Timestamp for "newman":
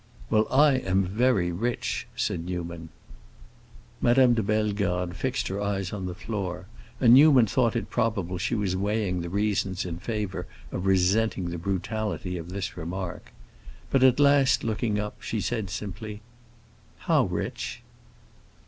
2.45-2.89, 7.13-7.45